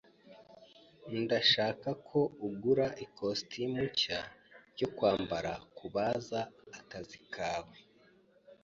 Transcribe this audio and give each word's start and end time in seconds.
Ndashaka 1.21 1.89
ko 2.07 2.19
ugura 2.47 2.87
ikositimu 3.05 3.79
nshya 3.91 4.19
yo 4.79 4.87
kwambara 4.95 5.51
kubaza 5.77 6.39
akazi 6.79 7.19
kawe. 7.33 7.77